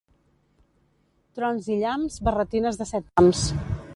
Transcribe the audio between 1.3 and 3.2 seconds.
Trons i llamps, barretines de set